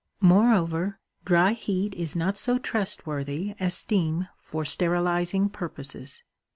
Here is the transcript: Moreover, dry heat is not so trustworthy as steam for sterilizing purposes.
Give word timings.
Moreover, 0.19 0.99
dry 1.25 1.51
heat 1.51 1.93
is 1.93 2.15
not 2.15 2.35
so 2.35 2.57
trustworthy 2.57 3.53
as 3.59 3.75
steam 3.77 4.29
for 4.41 4.65
sterilizing 4.65 5.47
purposes. 5.47 6.23